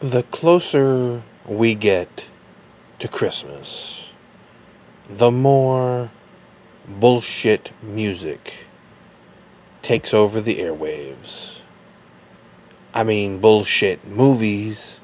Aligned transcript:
The 0.00 0.24
closer 0.24 1.22
we 1.46 1.74
get 1.74 2.26
to 2.98 3.08
Christmas, 3.08 4.10
the 5.08 5.30
more 5.30 6.10
bullshit 6.86 7.72
music 7.82 8.66
takes 9.80 10.12
over 10.12 10.42
the 10.42 10.58
airwaves. 10.58 11.60
I 12.92 13.04
mean, 13.04 13.38
bullshit 13.38 14.06
movies 14.06 15.00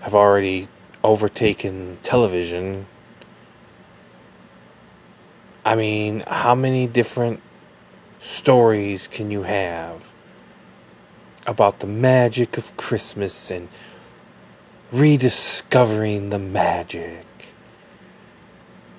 have 0.00 0.14
already 0.14 0.68
overtaken 1.02 1.98
television. 2.02 2.86
I 5.64 5.74
mean, 5.74 6.22
how 6.28 6.54
many 6.54 6.86
different 6.86 7.42
stories 8.20 9.08
can 9.08 9.32
you 9.32 9.42
have 9.42 10.12
about 11.48 11.80
the 11.80 11.88
magic 11.88 12.56
of 12.56 12.76
Christmas 12.76 13.50
and 13.50 13.68
rediscovering 14.94 16.30
the 16.30 16.38
magic? 16.38 17.26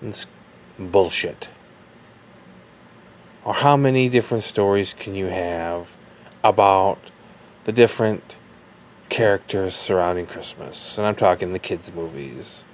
It's 0.02 0.27
bullshit. 0.77 1.48
Or 3.45 3.54
how 3.54 3.77
many 3.77 4.09
different 4.09 4.44
stories 4.44 4.94
can 4.94 5.16
you 5.16 5.27
have 5.27 5.95
about 6.44 6.99
the 7.63 7.71
different 7.71 8.35
characters 9.08 9.73
surrounding 9.73 10.26
Christmas? 10.26 10.98
And 10.98 11.08
I'm 11.08 11.16
talking 11.16 11.54
the 11.54 11.59
kids' 11.59 11.94
movies. 11.94 12.66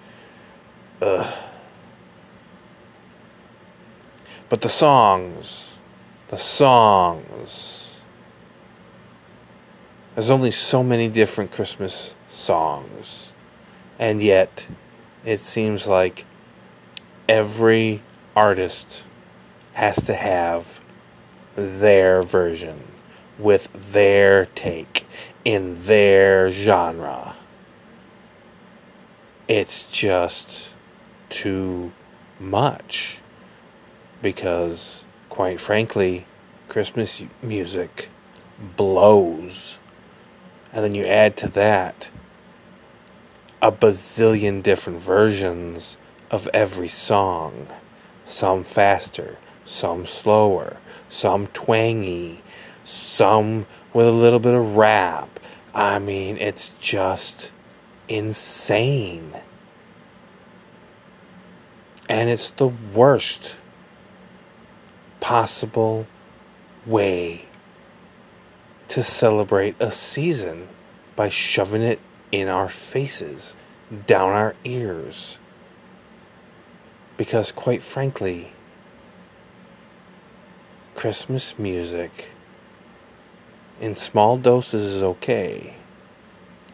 Ugh. 1.01 1.43
But 4.49 4.61
the 4.61 4.69
songs, 4.69 5.77
the 6.29 6.37
songs. 6.37 8.00
There's 10.15 10.29
only 10.29 10.51
so 10.51 10.83
many 10.83 11.07
different 11.07 11.51
Christmas 11.51 12.13
songs. 12.29 13.31
And 13.97 14.21
yet, 14.21 14.67
it 15.23 15.39
seems 15.39 15.87
like 15.87 16.25
every 17.29 18.01
artist 18.35 19.03
has 19.73 20.03
to 20.03 20.13
have 20.13 20.81
their 21.55 22.21
version 22.23 22.83
with 23.39 23.69
their 23.73 24.47
take 24.47 25.05
in 25.45 25.81
their 25.83 26.51
genre. 26.51 27.35
It's 29.47 29.83
just 29.83 30.69
too 31.29 31.93
much 32.39 33.21
because, 34.21 35.03
quite 35.29 35.61
frankly, 35.61 36.25
Christmas 36.67 37.21
music 37.41 38.09
blows. 38.75 39.77
And 40.73 40.83
then 40.83 40.95
you 40.95 41.05
add 41.05 41.35
to 41.37 41.47
that 41.49 42.09
a 43.61 43.71
bazillion 43.71 44.63
different 44.63 45.01
versions 45.01 45.97
of 46.31 46.47
every 46.53 46.87
song. 46.87 47.67
Some 48.25 48.63
faster, 48.63 49.37
some 49.65 50.05
slower, 50.05 50.77
some 51.09 51.47
twangy, 51.47 52.41
some 52.83 53.65
with 53.93 54.07
a 54.07 54.11
little 54.11 54.39
bit 54.39 54.55
of 54.55 54.75
rap. 54.75 55.39
I 55.75 55.99
mean, 55.99 56.37
it's 56.37 56.69
just 56.79 57.51
insane. 58.07 59.33
And 62.07 62.29
it's 62.29 62.51
the 62.51 62.67
worst 62.67 63.57
possible 65.19 66.07
way 66.85 67.45
to 68.91 69.01
celebrate 69.01 69.73
a 69.79 69.89
season 69.89 70.67
by 71.15 71.29
shoving 71.29 71.81
it 71.81 71.97
in 72.29 72.49
our 72.49 72.67
faces, 72.67 73.55
down 74.05 74.31
our 74.31 74.53
ears. 74.65 75.37
Because, 77.15 77.53
quite 77.53 77.83
frankly, 77.83 78.51
Christmas 80.93 81.57
music 81.57 82.31
in 83.79 83.95
small 83.95 84.37
doses 84.37 84.95
is 84.95 85.01
okay, 85.01 85.75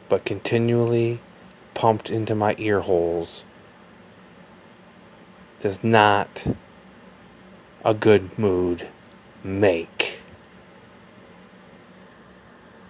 but 0.10 0.26
continually 0.26 1.20
pumped 1.76 2.10
into 2.10 2.34
my 2.34 2.56
ear 2.58 2.80
holes 2.80 3.44
does 5.60 5.84
not 5.84 6.48
a 7.86 7.94
good 7.94 8.40
mood 8.40 8.88
make. 9.44 10.07